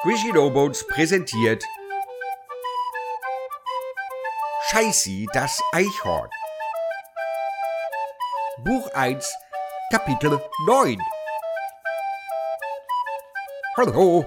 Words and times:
Squishy 0.00 0.32
No 0.32 0.50
Bones 0.50 0.86
präsentiert 0.86 1.64
Scheißi, 4.68 5.26
das 5.32 5.62
Eichhorn. 5.72 6.28
Buch 8.64 8.88
1, 8.92 9.32
Kapitel 9.90 10.40
9. 10.66 10.98
Hallo. 13.76 14.26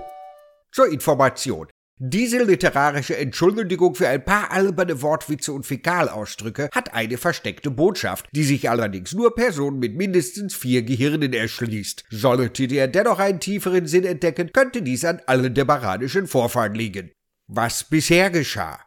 Zur 0.71 0.87
Information. 0.87 1.69
Diese 2.01 2.41
literarische 2.41 3.17
Entschuldigung 3.17 3.93
für 3.93 4.07
ein 4.07 4.23
paar 4.23 4.51
alberne 4.51 5.01
Wortwitze 5.01 5.51
und 5.51 5.65
Fäkalausdrücke 5.65 6.69
hat 6.73 6.93
eine 6.93 7.17
versteckte 7.17 7.71
Botschaft, 7.71 8.29
die 8.31 8.45
sich 8.45 8.69
allerdings 8.69 9.13
nur 9.13 9.35
Personen 9.35 9.79
mit 9.79 9.97
mindestens 9.97 10.55
vier 10.55 10.83
Gehirnen 10.83 11.33
erschließt. 11.33 12.05
Solltet 12.09 12.71
ihr 12.71 12.87
dennoch 12.87 13.19
einen 13.19 13.41
tieferen 13.41 13.85
Sinn 13.85 14.05
entdecken, 14.05 14.53
könnte 14.53 14.81
dies 14.81 15.03
an 15.03 15.19
allen 15.25 15.53
debaranischen 15.53 16.27
Vorfahren 16.27 16.73
liegen. 16.73 17.11
Was 17.47 17.83
bisher 17.83 18.29
geschah? 18.29 18.79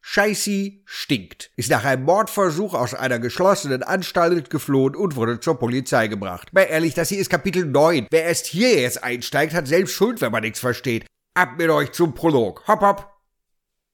Scheißi 0.00 0.84
stinkt, 0.86 1.50
ist 1.56 1.70
nach 1.70 1.84
einem 1.84 2.04
Mordversuch 2.04 2.72
aus 2.72 2.94
einer 2.94 3.18
geschlossenen 3.18 3.82
Anstalt 3.82 4.48
geflohen 4.48 4.96
und 4.96 5.16
wurde 5.16 5.38
zur 5.38 5.58
Polizei 5.58 6.08
gebracht. 6.08 6.54
Mal 6.54 6.62
ehrlich, 6.62 6.94
das 6.94 7.10
hier 7.10 7.18
ist 7.18 7.28
Kapitel 7.28 7.66
9. 7.66 8.06
Wer 8.10 8.24
erst 8.24 8.46
hier 8.46 8.80
jetzt 8.80 9.04
einsteigt, 9.04 9.52
hat 9.52 9.68
selbst 9.68 9.92
Schuld, 9.92 10.22
wenn 10.22 10.32
man 10.32 10.42
nichts 10.42 10.60
versteht. 10.60 11.04
Ab 11.36 11.58
mit 11.58 11.68
euch 11.68 11.90
zum 11.90 12.14
Prolog. 12.14 12.62
Hopp, 12.68 12.80
hopp. 12.80 13.10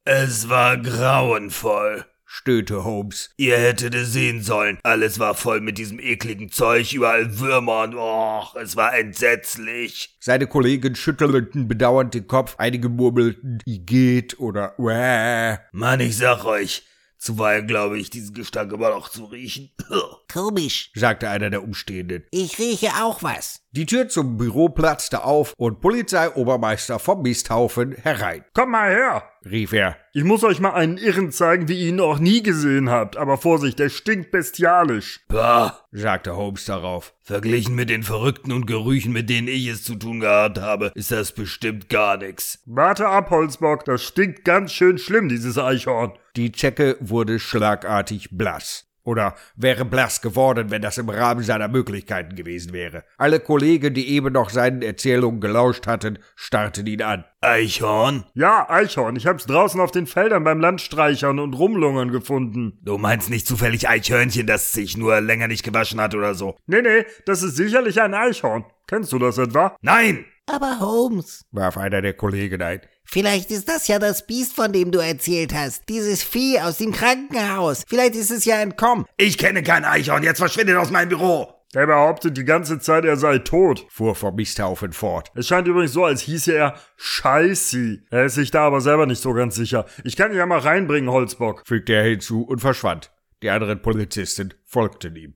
Es 0.04 0.50
war 0.50 0.76
grauenvoll, 0.76 2.04
stöhnte 2.26 2.84
Holmes. 2.84 3.30
Ihr 3.38 3.56
hättet 3.56 3.94
es 3.94 4.12
sehen 4.12 4.42
sollen. 4.42 4.78
Alles 4.82 5.18
war 5.18 5.34
voll 5.34 5.62
mit 5.62 5.78
diesem 5.78 5.98
ekligen 5.98 6.50
Zeug, 6.52 6.92
überall 6.92 7.38
Würmer 7.38 7.84
und 7.84 7.94
och, 7.94 8.56
es 8.56 8.76
war 8.76 8.94
entsetzlich. 8.94 10.18
Seine 10.20 10.48
Kollegen 10.48 10.94
schüttelten 10.94 11.66
bedauernd 11.66 12.12
den 12.12 12.26
Kopf, 12.26 12.56
einige 12.58 12.90
murmelten 12.90 13.60
Igitt 13.64 14.38
oder 14.38 14.74
Wäh. 14.76 15.60
Mann, 15.72 16.00
ich 16.00 16.18
sag 16.18 16.44
euch, 16.44 16.84
Zuweilen 17.20 17.66
glaube 17.66 17.98
ich, 17.98 18.08
diesen 18.08 18.34
Gestank 18.34 18.72
immer 18.72 18.88
noch 18.90 19.10
zu 19.10 19.26
riechen. 19.26 19.70
Komisch, 20.32 20.90
sagte 20.94 21.28
einer 21.28 21.50
der 21.50 21.62
Umstehenden. 21.62 22.24
Ich 22.30 22.58
rieche 22.58 22.88
auch 23.02 23.22
was. 23.22 23.60
Die 23.72 23.84
Tür 23.84 24.08
zum 24.08 24.38
Büro 24.38 24.70
platzte 24.70 25.22
auf 25.22 25.52
und 25.58 25.80
Polizeiobermeister 25.80 26.98
vom 26.98 27.20
Misthaufen 27.22 27.92
herein. 27.92 28.44
Komm 28.54 28.70
mal 28.70 28.90
her, 28.90 29.22
rief 29.44 29.72
er. 29.72 29.96
Ich 30.12 30.24
muss 30.24 30.44
euch 30.44 30.60
mal 30.60 30.72
einen 30.72 30.96
Irren 30.96 31.30
zeigen, 31.30 31.68
wie 31.68 31.80
ihr 31.80 31.88
ihn 31.88 31.96
noch 31.96 32.18
nie 32.18 32.42
gesehen 32.42 32.90
habt. 32.90 33.16
Aber 33.16 33.36
Vorsicht, 33.36 33.78
der 33.78 33.88
stinkt 33.88 34.30
bestialisch. 34.30 35.20
Bah, 35.28 35.86
sagte 35.92 36.36
Holmes 36.36 36.64
darauf. 36.64 37.14
Verglichen 37.22 37.74
mit 37.74 37.90
den 37.90 38.02
Verrückten 38.02 38.52
und 38.52 38.66
Gerüchen, 38.66 39.12
mit 39.12 39.30
denen 39.30 39.48
ich 39.48 39.68
es 39.68 39.84
zu 39.84 39.94
tun 39.94 40.20
gehabt 40.20 40.58
habe, 40.58 40.92
ist 40.94 41.12
das 41.12 41.32
bestimmt 41.32 41.88
gar 41.88 42.16
nix. 42.16 42.60
Warte 42.66 43.06
ab, 43.06 43.30
Holzbock, 43.30 43.84
das 43.84 44.02
stinkt 44.02 44.44
ganz 44.44 44.72
schön 44.72 44.98
schlimm, 44.98 45.28
dieses 45.28 45.58
Eichhorn. 45.58 46.12
Die 46.36 46.52
Zecke 46.52 46.96
wurde 47.00 47.38
schlagartig 47.38 48.30
blass 48.32 48.89
oder 49.10 49.34
wäre 49.56 49.84
blass 49.84 50.22
geworden, 50.22 50.70
wenn 50.70 50.82
das 50.82 50.96
im 50.98 51.08
Rahmen 51.08 51.42
seiner 51.42 51.66
Möglichkeiten 51.66 52.36
gewesen 52.36 52.72
wäre. 52.72 53.02
Alle 53.18 53.40
Kollegen, 53.40 53.92
die 53.92 54.08
eben 54.10 54.32
noch 54.32 54.50
seinen 54.50 54.82
Erzählungen 54.82 55.40
gelauscht 55.40 55.88
hatten, 55.88 56.18
starrten 56.36 56.86
ihn 56.86 57.02
an. 57.02 57.24
Eichhorn? 57.40 58.24
Ja, 58.34 58.70
Eichhorn. 58.70 59.16
Ich 59.16 59.26
hab's 59.26 59.46
draußen 59.46 59.80
auf 59.80 59.90
den 59.90 60.06
Feldern 60.06 60.44
beim 60.44 60.60
Landstreichern 60.60 61.40
und 61.40 61.54
Rumlungern 61.54 62.12
gefunden. 62.12 62.78
Du 62.82 62.98
meinst 62.98 63.30
nicht 63.30 63.46
zufällig 63.46 63.88
Eichhörnchen, 63.88 64.46
das 64.46 64.72
sich 64.72 64.96
nur 64.96 65.20
länger 65.20 65.48
nicht 65.48 65.64
gewaschen 65.64 66.00
hat 66.00 66.14
oder 66.14 66.34
so? 66.34 66.56
Nee, 66.66 66.82
nee, 66.82 67.04
das 67.26 67.42
ist 67.42 67.56
sicherlich 67.56 68.00
ein 68.00 68.14
Eichhorn. 68.14 68.64
Kennst 68.86 69.12
du 69.12 69.18
das 69.18 69.38
etwa? 69.38 69.74
Nein! 69.80 70.24
Aber 70.52 70.80
Holmes, 70.80 71.44
warf 71.52 71.78
einer 71.78 72.02
der 72.02 72.14
Kollegen 72.14 72.60
ein. 72.60 72.80
Vielleicht 73.04 73.52
ist 73.52 73.68
das 73.68 73.86
ja 73.86 74.00
das 74.00 74.26
Biest, 74.26 74.52
von 74.56 74.72
dem 74.72 74.90
du 74.90 74.98
erzählt 74.98 75.54
hast. 75.54 75.88
Dieses 75.88 76.24
Vieh 76.24 76.58
aus 76.60 76.78
dem 76.78 76.90
Krankenhaus. 76.90 77.84
Vielleicht 77.86 78.16
ist 78.16 78.32
es 78.32 78.44
ja 78.44 78.60
entkommen. 78.60 79.06
Ich 79.16 79.38
kenne 79.38 79.62
kein 79.62 79.84
Eichhorn. 79.84 80.24
Jetzt 80.24 80.38
verschwindet 80.38 80.76
aus 80.76 80.90
meinem 80.90 81.10
Büro. 81.10 81.54
Er 81.72 81.86
behauptet 81.86 82.36
die 82.36 82.44
ganze 82.44 82.80
Zeit, 82.80 83.04
er 83.04 83.16
sei 83.16 83.38
tot, 83.38 83.86
fuhr 83.90 84.16
vom 84.16 84.34
Misthaufen 84.34 84.92
fort. 84.92 85.30
Es 85.36 85.46
scheint 85.46 85.68
übrigens 85.68 85.92
so, 85.92 86.04
als 86.04 86.22
hieße 86.22 86.52
er 86.52 86.74
Scheißi. 86.96 88.02
Er 88.10 88.24
ist 88.24 88.34
sich 88.34 88.50
da 88.50 88.66
aber 88.66 88.80
selber 88.80 89.06
nicht 89.06 89.22
so 89.22 89.32
ganz 89.32 89.54
sicher. 89.54 89.86
Ich 90.02 90.16
kann 90.16 90.32
ihn 90.32 90.38
ja 90.38 90.46
mal 90.46 90.58
reinbringen, 90.58 91.10
Holzbock, 91.10 91.62
fügte 91.64 91.92
er 91.92 92.02
hinzu 92.02 92.42
und 92.42 92.58
verschwand. 92.58 93.12
Die 93.44 93.50
anderen 93.50 93.82
Polizisten 93.82 94.52
folgten 94.64 95.14
ihm. 95.14 95.34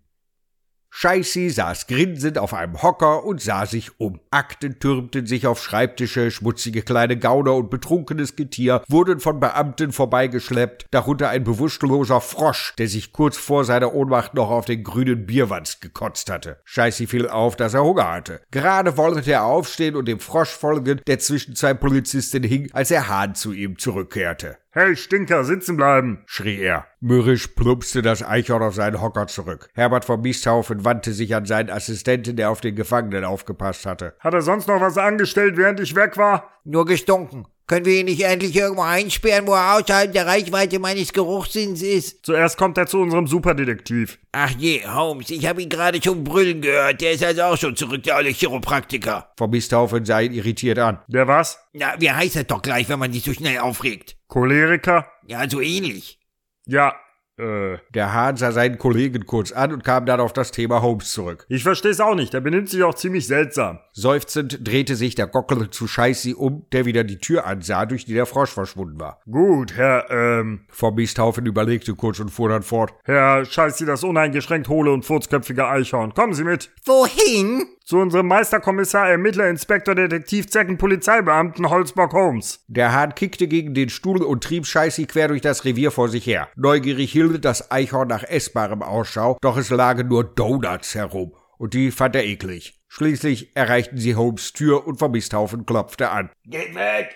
Scheißi 0.97 1.51
saß 1.51 1.89
grinsend 1.89 2.39
auf 2.39 2.55
einem 2.55 2.81
Hocker 2.81 3.25
und 3.25 3.43
sah 3.43 3.67
sich 3.67 3.99
um. 3.99 4.21
Akten 4.31 4.79
türmten 4.79 5.27
sich 5.27 5.49
auf 5.49 5.61
Schreibtische, 5.61 6.31
schmutzige 6.31 6.83
kleine 6.83 7.19
Gauner 7.19 7.57
und 7.57 7.69
betrunkenes 7.69 8.37
Getier 8.37 8.81
wurden 8.87 9.19
von 9.19 9.41
Beamten 9.41 9.91
vorbeigeschleppt, 9.91 10.87
darunter 10.93 11.31
ein 11.31 11.43
bewusstloser 11.43 12.21
Frosch, 12.21 12.75
der 12.79 12.87
sich 12.87 13.13
kurz 13.13 13.37
vor 13.37 13.65
seiner 13.65 13.93
Ohnmacht 13.93 14.35
noch 14.35 14.51
auf 14.51 14.67
den 14.67 14.85
grünen 14.85 15.27
Bierwanst 15.27 15.81
gekotzt 15.81 16.31
hatte. 16.31 16.61
Scheißi 16.63 17.09
fiel 17.09 17.29
auf, 17.29 17.57
dass 17.57 17.75
er 17.75 17.83
Hunger 17.83 18.13
hatte. 18.13 18.41
Gerade 18.53 18.97
wollte 18.97 19.29
er 19.33 19.43
aufstehen 19.47 19.97
und 19.97 20.07
dem 20.07 20.21
Frosch 20.21 20.51
folgen, 20.51 21.01
der 21.09 21.19
zwischen 21.19 21.57
zwei 21.57 21.75
Polizisten 21.75 22.45
hing, 22.45 22.71
als 22.73 22.91
der 22.91 23.09
Hahn 23.09 23.35
zu 23.35 23.53
ihm 23.53 23.79
zurückkehrte. 23.81 24.59
Hey, 24.77 24.97
Stinker, 24.97 25.45
sitzen 25.45 25.77
bleiben, 25.77 26.25
schrie 26.27 26.59
er. 26.59 26.85
Mürrisch 26.99 27.47
plumpste 27.47 28.03
das 28.03 28.25
Eichhorn 28.25 28.61
auf 28.61 28.75
seinen 28.75 29.01
Hocker 29.01 29.29
zurück. 29.29 29.69
Herbert 29.75 30.05
vom 30.05 30.21
Misthaufen 30.21 30.85
wandte 30.85 31.13
sich 31.13 31.37
an 31.37 31.47
seinen 31.47 31.71
Assistenten, 31.71 32.35
der 32.35 32.51
auf 32.51 32.61
den 32.61 32.75
Gefangenen 32.75 33.23
aufgepasst 33.23 33.87
hatte. 33.87 34.17
Hat 34.19 34.35
er 34.35 34.43
sonst 34.43 34.67
noch 34.67 34.81
was 34.81 34.99
angestellt, 34.99 35.57
während 35.57 35.79
ich 35.79 35.95
weg 35.95 36.17
war? 36.17 36.51
Nur 36.65 36.87
gestunken. 36.87 37.47
Können 37.69 37.87
wir 37.87 38.01
ihn 38.01 38.07
nicht 38.07 38.23
endlich 38.23 38.57
irgendwo 38.57 38.83
einsperren, 38.83 39.47
wo 39.47 39.55
er 39.55 39.77
außerhalb 39.77 40.13
der 40.13 40.27
Reichweite 40.27 40.81
meines 40.81 41.13
Geruchssinns 41.13 41.81
ist? 41.81 42.27
Zuerst 42.27 42.59
kommt 42.59 42.77
er 42.77 42.87
zu 42.87 42.99
unserem 42.99 43.29
Superdetektiv. 43.29 44.19
Ach 44.33 44.51
je, 44.51 44.87
Holmes, 44.87 45.31
ich 45.31 45.47
habe 45.47 45.63
ihn 45.63 45.71
gerade 45.71 46.03
schon 46.03 46.25
brüllen 46.25 46.61
gehört. 46.61 47.01
Der 47.01 47.13
ist 47.13 47.25
also 47.25 47.43
auch 47.43 47.57
schon 47.57 47.77
zurück, 47.77 48.03
der 48.03 48.17
alte 48.17 48.31
Chiropraktiker. 48.31 49.31
Vom 49.39 49.51
Misthaufen 49.51 50.05
sah 50.05 50.21
ihn 50.21 50.33
irritiert 50.33 50.81
an. 50.81 50.99
Der 51.07 51.29
was? 51.29 51.59
Na, 51.73 51.95
wie 51.99 52.11
heißt 52.11 52.37
das 52.37 52.47
doch 52.49 52.61
gleich, 52.61 52.89
wenn 52.89 52.99
man 52.99 53.13
sich 53.13 53.25
so 53.25 53.33
schnell 53.33 53.59
aufregt? 53.61 54.17
Choleriker? 54.35 55.07
Ja, 55.29 55.49
so 55.49 55.61
ähnlich. 55.61 56.19
Ja, 56.67 56.97
äh. 57.39 57.79
Der 57.91 58.13
Hahn 58.13 58.37
sah 58.37 58.51
seinen 58.51 58.79
Kollegen 58.79 59.27
kurz 59.27 59.53
an 59.53 59.73
und 59.73 59.85
kam 59.85 60.07
dann 60.07 60.19
auf 60.19 60.33
das 60.33 60.51
Thema 60.51 60.83
Holmes 60.83 61.13
zurück. 61.13 61.47
Ich 61.49 61.63
versteh's 61.63 62.01
auch 62.01 62.17
nicht, 62.17 62.33
der 62.33 62.41
benimmt 62.41 62.69
sich 62.69 62.83
auch 62.83 62.95
ziemlich 62.95 63.29
seltsam. 63.29 63.79
Seufzend 63.93 64.67
drehte 64.67 64.97
sich 64.97 65.15
der 65.15 65.29
Gockel 65.29 65.71
zu 65.71 65.87
Scheißi 65.87 66.35
um, 66.35 66.67
der 66.73 66.85
wieder 66.85 67.05
die 67.05 67.19
Tür 67.19 67.47
ansah, 67.47 67.87
durch 67.87 68.07
die 68.07 68.15
der 68.15 68.27
Frosch 68.27 68.51
verschwunden 68.51 68.99
war. 68.99 69.21
Gut, 69.31 69.77
Herr, 69.77 70.11
ähm. 70.11 70.65
Vom 70.69 70.97
Misthaufen 70.97 71.47
überlegte 71.47 71.95
kurz 71.95 72.19
und 72.19 72.31
fuhr 72.31 72.49
dann 72.49 72.65
fort. 72.65 72.93
Herr 73.05 73.45
Scheißi, 73.45 73.87
das 73.87 74.03
uneingeschränkt 74.03 74.69
hohle 74.69 74.91
und 74.91 75.05
furzköpfige 75.05 75.69
Eichhorn. 75.69 76.13
Kommen 76.13 76.35
Sie 76.35 76.43
mit. 76.43 76.73
Wohin? 76.85 77.67
Zu 77.85 77.99
unserem 77.99 78.29
Meisterkommissar, 78.29 79.11
Ermittler, 79.11 79.51
Inspektor, 79.51 79.95
Detektiv, 79.95 80.49
Zecken, 80.49 80.79
Polizeibeamten 80.79 81.69
Holzbock 81.69 82.15
Holmes. 82.15 82.65
Der 82.67 82.93
Hahn 82.93 83.15
kickte 83.15 83.47
gegen 83.47 83.75
den 83.75 83.91
Stuhl 83.91 84.23
und 84.23 84.43
trieb 84.43 84.65
Scheißi 84.65 85.05
quer 85.05 85.29
durch 85.29 85.43
das 85.43 85.67
Revier 85.67 85.91
vor 85.91 86.09
sich 86.09 86.27
her. 86.27 86.49
Neugierig 86.57 87.13
hielt 87.13 87.45
das 87.45 87.71
Eichhorn 87.71 88.09
nach 88.09 88.23
Essbarem 88.23 88.83
Ausschau, 88.83 89.37
doch 89.43 89.59
es 89.59 89.69
lagen 89.69 90.09
nur 90.09 90.25
Donuts 90.25 90.95
herum. 90.95 91.35
Und 91.59 91.75
die 91.75 91.91
fand 91.91 92.17
er 92.17 92.25
eklig. 92.25 92.81
Schließlich 92.89 93.55
erreichten 93.55 93.99
sie 93.99 94.15
Holmes 94.15 94.55
Tür 94.55 94.87
und 94.87 94.99
vom 94.99 95.13
Misthaufen 95.13 95.67
klopfte 95.67 96.11
an. 96.11 96.31
Geht 96.45 96.75
weg! 96.75 97.15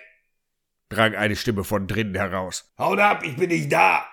drang 0.91 1.15
eine 1.15 1.37
Stimme 1.37 1.65
von 1.65 1.87
drinnen 1.87 2.15
heraus. 2.15 2.71
Haut 2.79 2.99
ab, 2.99 3.23
ich 3.25 3.37
bin 3.37 3.49
nicht 3.49 3.73
da! 3.73 4.05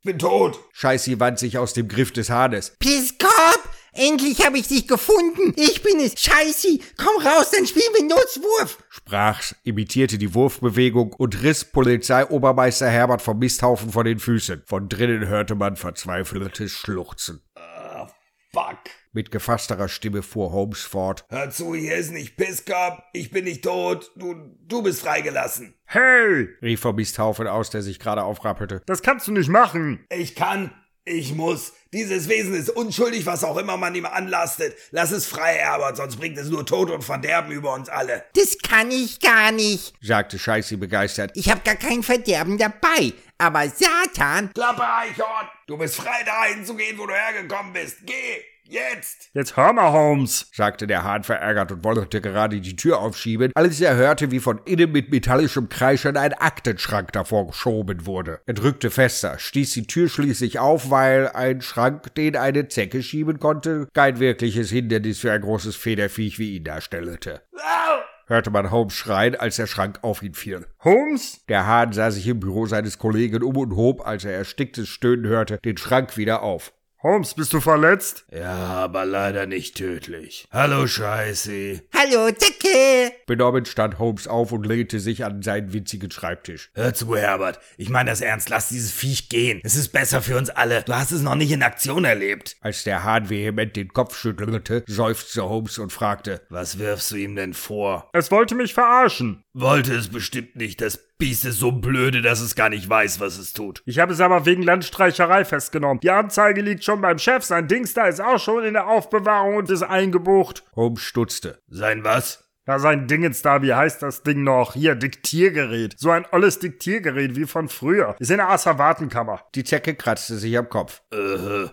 Ich 0.00 0.06
bin 0.06 0.18
tot! 0.18 0.58
Scheißi 0.72 1.20
wand 1.20 1.38
sich 1.38 1.58
aus 1.58 1.72
dem 1.72 1.86
Griff 1.86 2.12
des 2.12 2.30
Hahnes. 2.30 2.76
Piskop! 2.78 3.63
Endlich 3.94 4.44
habe 4.44 4.58
ich 4.58 4.66
dich 4.66 4.88
gefunden. 4.88 5.52
Ich 5.56 5.82
bin 5.82 6.00
es. 6.00 6.20
Scheißi. 6.20 6.82
Komm 6.96 7.24
raus, 7.24 7.50
dann 7.52 7.64
spielen 7.64 7.94
wir 7.94 8.02
Nutzwurf. 8.04 8.78
Sprach's, 8.88 9.54
imitierte 9.62 10.18
die 10.18 10.34
Wurfbewegung 10.34 11.12
und 11.12 11.42
riss 11.42 11.64
Polizeiobermeister 11.64 12.88
Herbert 12.88 13.22
vom 13.22 13.38
Misthaufen 13.38 13.90
von 13.90 14.04
den 14.04 14.18
Füßen. 14.18 14.64
Von 14.66 14.88
drinnen 14.88 15.28
hörte 15.28 15.54
man 15.54 15.76
verzweifeltes 15.76 16.72
Schluchzen. 16.72 17.40
Uh, 17.56 18.06
fuck. 18.52 18.78
Mit 19.12 19.30
gefassterer 19.30 19.86
Stimme 19.86 20.22
fuhr 20.22 20.50
Holmes 20.50 20.82
fort. 20.82 21.24
Hör 21.28 21.48
zu, 21.50 21.72
hier 21.76 21.94
ist 21.94 22.10
nicht 22.10 22.36
Pisskop, 22.36 23.00
ich 23.12 23.30
bin 23.30 23.44
nicht 23.44 23.62
tot, 23.62 24.10
du, 24.16 24.34
du 24.66 24.82
bist 24.82 25.02
freigelassen. 25.02 25.74
Hey! 25.84 26.48
rief 26.60 26.80
vom 26.80 26.96
Misthaufen 26.96 27.46
aus, 27.46 27.70
der 27.70 27.82
sich 27.82 28.00
gerade 28.00 28.24
aufrappelte. 28.24 28.82
Das 28.86 29.02
kannst 29.02 29.28
du 29.28 29.32
nicht 29.32 29.48
machen. 29.48 30.04
Ich 30.10 30.34
kann, 30.34 30.72
ich 31.04 31.34
muss. 31.34 31.72
Dieses 31.92 32.28
Wesen 32.28 32.54
ist 32.54 32.70
unschuldig, 32.70 33.26
was 33.26 33.44
auch 33.44 33.56
immer 33.56 33.76
man 33.76 33.94
ihm 33.94 34.06
anlastet. 34.06 34.76
Lass 34.90 35.10
es 35.10 35.26
frei, 35.26 35.54
Herbert, 35.54 35.96
sonst 35.96 36.16
bringt 36.16 36.38
es 36.38 36.48
nur 36.48 36.66
Tod 36.66 36.90
und 36.90 37.02
Verderben 37.02 37.52
über 37.52 37.74
uns 37.74 37.88
alle. 37.88 38.24
Das 38.34 38.58
kann 38.58 38.90
ich 38.90 39.20
gar 39.20 39.52
nicht, 39.52 39.94
sagte 40.00 40.38
Scheißi 40.38 40.76
begeistert. 40.76 41.32
Ich 41.34 41.50
hab 41.50 41.64
gar 41.64 41.76
kein 41.76 42.02
Verderben 42.02 42.58
dabei. 42.58 43.12
Aber 43.38 43.68
Satan. 43.68 44.52
Klappe, 44.54 44.82
Eichhorn! 44.82 45.48
Du 45.66 45.76
bist 45.76 45.96
frei, 45.96 46.22
dahin 46.24 46.64
zu 46.64 46.74
gehen, 46.74 46.96
wo 46.96 47.06
du 47.06 47.12
hergekommen 47.12 47.72
bist. 47.72 47.98
Geh! 48.04 48.53
Jetzt! 48.66 49.30
Jetzt 49.34 49.56
hör 49.58 49.74
mal, 49.74 49.92
Holmes, 49.92 50.50
sagte 50.52 50.86
der 50.86 51.04
Hahn 51.04 51.22
verärgert 51.22 51.70
und 51.70 51.84
wollte 51.84 52.22
gerade 52.22 52.60
die 52.60 52.76
Tür 52.76 52.98
aufschieben, 52.98 53.52
als 53.54 53.80
er 53.80 53.94
hörte, 53.94 54.30
wie 54.30 54.40
von 54.40 54.60
innen 54.64 54.90
mit 54.90 55.10
metallischem 55.10 55.68
Kreischen 55.68 56.16
ein 56.16 56.32
Aktenschrank 56.32 57.12
davor 57.12 57.46
geschoben 57.48 58.06
wurde. 58.06 58.40
Er 58.46 58.54
drückte 58.54 58.90
fester, 58.90 59.38
stieß 59.38 59.72
die 59.72 59.86
Tür 59.86 60.08
schließlich 60.08 60.58
auf, 60.60 60.90
weil 60.90 61.28
ein 61.28 61.60
Schrank, 61.60 62.14
den 62.14 62.36
eine 62.36 62.68
Zecke 62.68 63.02
schieben 63.02 63.38
konnte, 63.38 63.86
kein 63.92 64.18
wirkliches 64.18 64.70
Hindernis 64.70 65.18
für 65.18 65.32
ein 65.32 65.42
großes 65.42 65.76
Federviech 65.76 66.38
wie 66.38 66.56
ihn 66.56 66.64
darstellte. 66.64 67.42
Au! 67.54 68.00
hörte 68.26 68.50
man 68.50 68.70
Holmes 68.70 68.94
schreien, 68.94 69.34
als 69.34 69.56
der 69.56 69.66
Schrank 69.66 69.98
auf 70.00 70.22
ihn 70.22 70.32
fiel. 70.34 70.66
Holmes? 70.82 71.44
Der 71.48 71.66
Hahn 71.66 71.92
sah 71.92 72.10
sich 72.10 72.26
im 72.26 72.40
Büro 72.40 72.64
seines 72.64 72.98
Kollegen 72.98 73.42
um 73.42 73.56
und 73.58 73.76
hob, 73.76 74.06
als 74.06 74.24
er 74.24 74.32
ersticktes 74.32 74.88
Stöhnen 74.88 75.26
hörte, 75.26 75.58
den 75.62 75.76
Schrank 75.76 76.16
wieder 76.16 76.42
auf. 76.42 76.72
Holmes, 77.04 77.34
bist 77.34 77.52
du 77.52 77.60
verletzt? 77.60 78.24
Ja, 78.32 78.54
aber 78.54 79.04
leider 79.04 79.44
nicht 79.44 79.76
tödlich. 79.76 80.48
Hallo, 80.50 80.86
Scheiße. 80.86 81.82
Hallo, 81.94 82.30
Zecke! 82.32 83.12
Benommen 83.26 83.66
stand 83.66 83.98
Holmes 83.98 84.26
auf 84.26 84.52
und 84.52 84.64
lehnte 84.64 84.98
sich 84.98 85.22
an 85.22 85.42
seinen 85.42 85.74
winzigen 85.74 86.10
Schreibtisch. 86.10 86.70
Hör 86.72 86.94
zu, 86.94 87.14
Herbert. 87.14 87.60
Ich 87.76 87.90
meine 87.90 88.08
das 88.08 88.22
ernst. 88.22 88.48
Lass 88.48 88.70
dieses 88.70 88.90
Viech 88.90 89.28
gehen. 89.28 89.60
Es 89.64 89.76
ist 89.76 89.90
besser 89.90 90.22
für 90.22 90.38
uns 90.38 90.48
alle. 90.48 90.82
Du 90.84 90.94
hast 90.94 91.12
es 91.12 91.20
noch 91.20 91.34
nicht 91.34 91.52
in 91.52 91.62
Aktion 91.62 92.06
erlebt. 92.06 92.56
Als 92.62 92.84
der 92.84 93.04
Hahn 93.04 93.28
vehement 93.28 93.76
den 93.76 93.92
Kopf 93.92 94.16
schüttelte, 94.16 94.82
seufzte 94.86 95.46
Holmes 95.46 95.76
und 95.76 95.92
fragte, 95.92 96.40
Was 96.48 96.78
wirfst 96.78 97.10
du 97.10 97.16
ihm 97.16 97.36
denn 97.36 97.52
vor? 97.52 98.08
Es 98.14 98.30
wollte 98.30 98.54
mich 98.54 98.72
verarschen. 98.72 99.44
Wollte 99.52 99.94
es 99.94 100.08
bestimmt 100.08 100.56
nicht. 100.56 100.80
Das 100.80 100.98
Biest 101.24 101.46
ist 101.46 101.58
so 101.58 101.72
blöde, 101.72 102.20
dass 102.20 102.42
es 102.42 102.54
gar 102.54 102.68
nicht 102.68 102.86
weiß, 102.86 103.18
was 103.18 103.38
es 103.38 103.54
tut. 103.54 103.82
Ich 103.86 103.98
habe 103.98 104.12
es 104.12 104.20
aber 104.20 104.44
wegen 104.44 104.62
Landstreicherei 104.62 105.46
festgenommen. 105.46 106.00
Die 106.00 106.10
Anzeige 106.10 106.60
liegt 106.60 106.84
schon 106.84 107.00
beim 107.00 107.18
Chef. 107.18 107.42
Sein 107.42 107.66
Dings 107.66 107.94
da 107.94 108.08
ist 108.08 108.20
auch 108.20 108.38
schon 108.38 108.62
in 108.62 108.74
der 108.74 108.88
Aufbewahrung 108.88 109.56
und 109.56 109.70
ist 109.70 109.82
eingebucht. 109.82 110.64
Holmes 110.76 111.00
stutzte. 111.00 111.62
Sein 111.66 112.04
was? 112.04 112.44
Ja, 112.66 112.78
sein 112.78 113.06
Dingens 113.06 113.40
da, 113.40 113.62
wie 113.62 113.72
heißt 113.72 114.02
das 114.02 114.22
Ding 114.22 114.42
noch? 114.42 114.74
Hier, 114.74 114.96
Diktiergerät. 114.96 115.94
So 115.96 116.10
ein 116.10 116.26
olles 116.30 116.58
Diktiergerät 116.58 117.36
wie 117.36 117.46
von 117.46 117.70
früher. 117.70 118.16
Ist 118.18 118.30
in 118.30 118.36
der 118.36 118.50
Asservatenkammer. 118.50 119.40
Die 119.54 119.64
Zecke 119.64 119.94
kratzte 119.94 120.36
sich 120.36 120.58
am 120.58 120.68
Kopf. 120.68 121.00
Äh, 121.10 121.68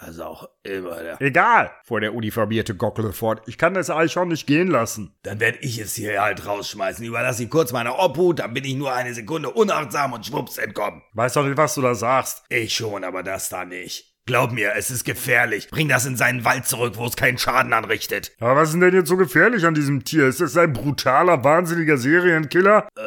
was 0.00 0.18
auch 0.20 0.48
immer. 0.62 1.02
Der. 1.02 1.20
Egal. 1.20 1.70
Fuhr 1.84 2.00
der 2.00 2.14
uniformierte 2.14 2.74
Gockel 2.74 3.12
fort. 3.12 3.42
Ich 3.46 3.58
kann 3.58 3.74
das 3.74 3.90
Eichhorn 3.90 4.28
nicht 4.28 4.46
gehen 4.46 4.68
lassen. 4.68 5.14
Dann 5.22 5.40
werde 5.40 5.58
ich 5.60 5.78
es 5.78 5.94
hier 5.94 6.22
halt 6.22 6.46
rausschmeißen. 6.46 7.04
Überlass 7.04 7.40
ihn 7.40 7.50
kurz 7.50 7.72
meiner 7.72 7.98
Obhut, 7.98 8.38
dann 8.38 8.54
bin 8.54 8.64
ich 8.64 8.74
nur 8.74 8.92
eine 8.92 9.14
Sekunde 9.14 9.50
unachtsam 9.50 10.12
und 10.12 10.24
schwupps 10.24 10.58
entkommen. 10.58 11.02
Weiß 11.12 11.34
doch 11.34 11.44
nicht, 11.44 11.56
was 11.56 11.74
du 11.74 11.82
da 11.82 11.94
sagst. 11.94 12.42
Ich 12.48 12.74
schon, 12.74 13.04
aber 13.04 13.22
das 13.22 13.48
da 13.48 13.64
nicht. 13.64 14.12
Glaub 14.24 14.52
mir, 14.52 14.74
es 14.76 14.92
ist 14.92 15.02
gefährlich. 15.04 15.68
Bring 15.68 15.88
das 15.88 16.06
in 16.06 16.16
seinen 16.16 16.44
Wald 16.44 16.64
zurück, 16.64 16.94
wo 16.96 17.06
es 17.06 17.16
keinen 17.16 17.38
Schaden 17.38 17.72
anrichtet. 17.72 18.30
Aber 18.38 18.54
was 18.54 18.72
ist 18.72 18.80
denn 18.80 18.94
jetzt 18.94 19.08
so 19.08 19.16
gefährlich 19.16 19.66
an 19.66 19.74
diesem 19.74 20.04
Tier? 20.04 20.28
Ist 20.28 20.40
es 20.40 20.56
ein 20.56 20.72
brutaler, 20.72 21.42
wahnsinniger 21.42 21.96
Serienkiller? 21.98 22.86
Äh, 22.96 23.02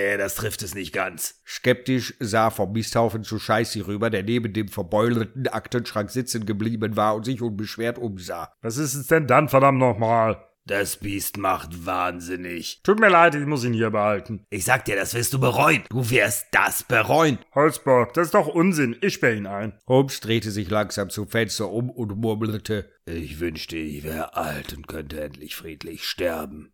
nee, 0.00 0.16
das 0.16 0.34
trifft 0.34 0.62
es 0.62 0.74
nicht 0.74 0.92
ganz. 0.92 1.40
Skeptisch 1.46 2.14
sah 2.20 2.50
vom 2.50 2.72
Misthaufen 2.72 3.24
zu 3.24 3.38
Scheißi 3.38 3.80
rüber, 3.80 4.10
der 4.10 4.22
neben 4.22 4.52
dem 4.52 4.68
verbeulten 4.68 5.48
Aktenschrank 5.48 6.10
sitzen 6.10 6.46
geblieben 6.46 6.96
war 6.96 7.14
und 7.14 7.24
sich 7.24 7.42
unbeschwert 7.42 7.98
umsah. 7.98 8.52
Was 8.62 8.76
ist 8.76 8.94
es 8.94 9.06
denn 9.06 9.26
dann, 9.26 9.48
verdammt 9.48 9.78
nochmal? 9.78 10.44
Das 10.66 10.98
Biest 10.98 11.36
macht 11.36 11.86
wahnsinnig. 11.86 12.80
Tut 12.84 13.00
mir 13.00 13.08
leid, 13.08 13.34
ich 13.34 13.46
muss 13.46 13.64
ihn 13.64 13.72
hier 13.72 13.90
behalten. 13.90 14.44
Ich 14.50 14.64
sag 14.64 14.84
dir, 14.84 14.94
das 14.94 15.14
wirst 15.14 15.32
du 15.32 15.40
bereuen. 15.40 15.82
Du 15.88 16.10
wirst 16.10 16.46
das 16.52 16.84
bereuen. 16.84 17.38
Holzbock, 17.54 18.12
das 18.14 18.26
ist 18.26 18.34
doch 18.34 18.46
Unsinn. 18.46 18.94
Ich 19.00 19.14
sperr 19.14 19.34
ihn 19.34 19.46
ein. 19.46 19.72
Holmes 19.88 20.20
drehte 20.20 20.50
sich 20.50 20.70
langsam 20.70 21.10
zum 21.10 21.28
Fenster 21.28 21.70
um 21.70 21.90
und 21.90 22.16
murmelte, 22.16 22.90
Ich 23.06 23.40
wünschte, 23.40 23.76
ich 23.76 24.04
wäre 24.04 24.36
alt 24.36 24.72
und 24.74 24.86
könnte 24.86 25.20
endlich 25.20 25.56
friedlich 25.56 26.04
sterben. 26.04 26.72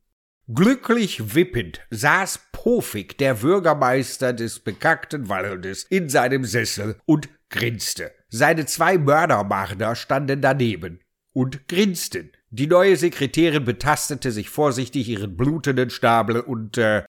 Glücklich 0.55 1.35
wippend 1.35 1.81
saß 1.91 2.39
Pofik, 2.53 3.19
der 3.19 3.35
Bürgermeister 3.35 4.33
des 4.33 4.61
bekackten 4.61 5.29
Waldes, 5.29 5.83
in 5.91 6.09
seinem 6.09 6.45
Sessel 6.45 7.01
und 7.05 7.29
grinste. 7.51 8.13
Seine 8.29 8.65
zwei 8.67 8.97
Mördermarder 8.97 9.97
standen 9.97 10.41
daneben 10.41 11.01
und 11.33 11.67
grinsten. 11.67 12.31
Die 12.51 12.69
neue 12.69 12.97
Sekretärin 12.97 13.65
betastete 13.65 14.31
sich 14.31 14.49
vorsichtig 14.49 15.09
ihren 15.09 15.37
blutenden 15.37 15.91
Schnabel 15.91 16.39
und 16.39 16.79
äh, 16.79 17.03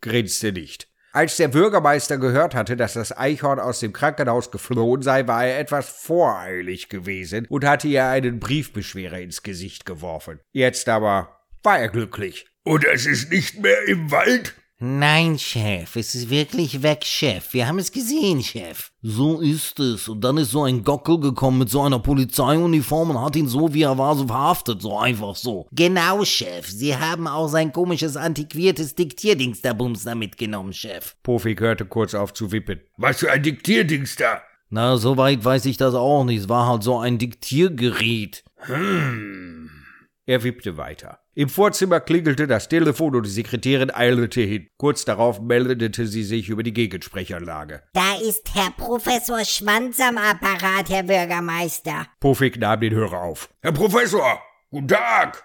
grinste 0.00 0.52
nicht. 0.52 0.88
Als 1.12 1.38
der 1.38 1.48
Bürgermeister 1.48 2.18
gehört 2.18 2.54
hatte, 2.54 2.76
dass 2.76 2.92
das 2.92 3.16
Eichhorn 3.16 3.58
aus 3.58 3.80
dem 3.80 3.92
Krankenhaus 3.92 4.52
geflohen 4.52 5.02
sei, 5.02 5.26
war 5.26 5.44
er 5.44 5.58
etwas 5.58 5.88
voreilig 5.88 6.88
gewesen 6.88 7.46
und 7.48 7.64
hatte 7.64 7.88
ihr 7.88 8.06
einen 8.06 8.38
Briefbeschwerer 8.38 9.18
ins 9.18 9.42
Gesicht 9.42 9.86
geworfen. 9.86 10.38
Jetzt 10.52 10.88
aber 10.88 11.40
war 11.64 11.80
er 11.80 11.88
glücklich. 11.88 12.46
Und 12.66 12.84
es 12.84 13.06
ist 13.06 13.30
nicht 13.30 13.62
mehr 13.62 13.86
im 13.86 14.10
Wald? 14.10 14.56
Nein, 14.80 15.38
Chef, 15.38 15.94
es 15.94 16.16
ist 16.16 16.30
wirklich 16.30 16.82
weg, 16.82 17.04
Chef. 17.04 17.54
Wir 17.54 17.68
haben 17.68 17.78
es 17.78 17.92
gesehen, 17.92 18.42
Chef. 18.42 18.90
So 19.02 19.40
ist 19.40 19.78
es. 19.78 20.08
Und 20.08 20.22
dann 20.22 20.36
ist 20.36 20.50
so 20.50 20.64
ein 20.64 20.82
Gockel 20.82 21.20
gekommen 21.20 21.60
mit 21.60 21.70
so 21.70 21.82
einer 21.82 22.00
Polizeiuniform 22.00 23.10
und 23.10 23.20
hat 23.20 23.36
ihn 23.36 23.46
so, 23.46 23.72
wie 23.72 23.82
er 23.82 23.96
war, 23.98 24.16
so 24.16 24.26
verhaftet. 24.26 24.82
So 24.82 24.98
einfach 24.98 25.36
so. 25.36 25.68
Genau, 25.70 26.24
Chef. 26.24 26.66
Sie 26.66 26.96
haben 26.96 27.28
auch 27.28 27.46
sein 27.46 27.72
komisches, 27.72 28.16
antiquiertes 28.16 28.96
Bums 29.78 30.02
da 30.02 30.16
mitgenommen, 30.16 30.72
Chef. 30.72 31.14
Pofik 31.22 31.60
hörte 31.60 31.84
kurz 31.84 32.14
auf 32.14 32.34
zu 32.34 32.50
wippen. 32.50 32.80
Was 32.96 33.20
für 33.20 33.30
ein 33.30 33.44
Diktierdings 33.44 34.16
da? 34.16 34.42
Na, 34.70 34.96
soweit 34.96 35.44
weiß 35.44 35.66
ich 35.66 35.76
das 35.76 35.94
auch 35.94 36.24
nicht. 36.24 36.40
Es 36.40 36.48
war 36.48 36.66
halt 36.68 36.82
so 36.82 36.98
ein 36.98 37.18
Diktiergerät. 37.18 38.42
Hm. 38.56 39.70
Er 40.26 40.42
wippte 40.42 40.76
weiter. 40.76 41.20
Im 41.38 41.50
Vorzimmer 41.50 42.00
klingelte 42.00 42.46
das 42.46 42.66
Telefon 42.66 43.14
und 43.14 43.26
die 43.26 43.30
Sekretärin 43.30 43.94
eilte 43.94 44.40
hin. 44.40 44.70
Kurz 44.78 45.04
darauf 45.04 45.38
meldete 45.38 46.06
sie 46.06 46.24
sich 46.24 46.48
über 46.48 46.62
die 46.62 46.72
Gegensprechanlage. 46.72 47.82
Da 47.92 48.14
ist 48.26 48.54
Herr 48.54 48.70
Professor 48.70 49.44
Schwanz 49.44 50.00
am 50.00 50.16
Apparat, 50.16 50.88
Herr 50.88 51.02
Bürgermeister. 51.02 52.06
Pofik 52.20 52.58
nahm 52.58 52.80
den 52.80 52.94
Hörer 52.94 53.20
auf. 53.20 53.50
Herr 53.60 53.72
Professor, 53.72 54.40
guten 54.70 54.88
Tag. 54.88 55.44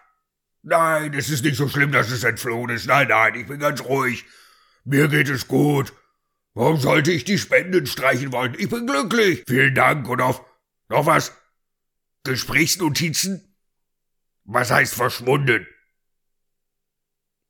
Nein, 0.63 1.13
es 1.13 1.29
ist 1.29 1.43
nicht 1.43 1.57
so 1.57 1.67
schlimm, 1.67 1.91
dass 1.91 2.09
es 2.09 2.23
entflohen 2.23 2.69
ist. 2.69 2.87
Nein, 2.87 3.09
nein, 3.09 3.35
ich 3.35 3.47
bin 3.47 3.59
ganz 3.59 3.83
ruhig. 3.83 4.23
Mir 4.85 5.09
geht 5.09 5.27
es 5.27 5.49
gut. 5.49 5.91
Warum 6.53 6.77
sollte 6.77 7.11
ich 7.11 7.25
die 7.25 7.37
Spenden 7.37 7.85
streichen 7.85 8.31
wollen? 8.31 8.55
Ich 8.57 8.69
bin 8.69 8.87
glücklich. 8.87 9.43
Vielen 9.45 9.75
Dank 9.75 10.07
und 10.07 10.21
auf 10.21 10.41
noch 10.87 11.05
was? 11.05 11.33
Gesprächsnotizen? 12.23 13.57
Was 14.45 14.71
heißt 14.71 14.93
verschwunden? 14.93 15.67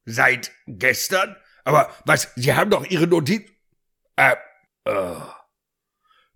Seit 0.05 0.51
gestern? 0.67 1.35
Aber 1.63 1.89
was, 2.05 2.31
Sie 2.35 2.53
haben 2.53 2.69
doch 2.69 2.85
Ihre 2.85 3.07
Notiz... 3.07 3.49
Äh, 4.15 4.35
äh. 4.85 5.15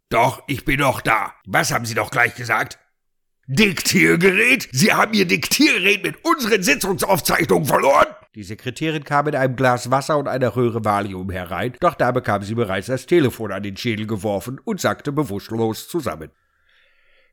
Doch, 0.10 0.44
ich 0.48 0.66
bin 0.66 0.80
doch 0.80 1.02
da. 1.02 1.34
Was 1.46 1.72
haben 1.72 1.86
Sie 1.86 1.96
doch 1.96 2.12
gleich 2.12 2.36
gesagt? 2.36 2.80
Diktiergerät? 3.48 4.70
Sie 4.72 4.94
haben 4.94 5.14
Ihr 5.14 5.26
Diktiergerät 5.26 6.04
mit 6.04 6.24
unseren 6.24 6.64
Sitzungsaufzeichnungen 6.64 7.66
verloren? 7.66 8.08
Die 8.36 8.44
Sekretärin 8.44 9.04
kam 9.04 9.26
mit 9.26 9.36
einem 9.36 9.56
Glas 9.56 9.92
Wasser 9.92 10.18
und 10.18 10.28
einer 10.28 10.56
Röhre 10.56 10.84
Valium 10.84 11.30
herein, 11.30 11.74
doch 11.80 11.96
da 11.96 12.12
bekam 12.12 12.44
sie 12.44 12.56
bereits 12.56 12.88
das 12.88 13.06
Telefon 13.06 13.52
an 13.52 13.64
den 13.64 13.78
Schädel 13.78 14.08
geworfen 14.08 14.60
und 14.64 14.82
sackte 14.82 15.12
bewusstlos 15.12 15.88
zusammen. 15.88 16.32